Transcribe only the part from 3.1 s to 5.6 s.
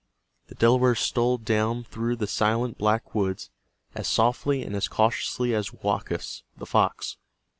woods as softly and as cautiously